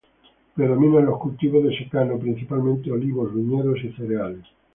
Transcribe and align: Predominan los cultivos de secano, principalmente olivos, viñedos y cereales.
Predominan 0.55 1.05
los 1.05 1.19
cultivos 1.19 1.63
de 1.63 1.77
secano, 1.77 2.17
principalmente 2.17 2.91
olivos, 2.91 3.31
viñedos 3.35 3.83
y 3.83 3.91
cereales. 3.93 4.45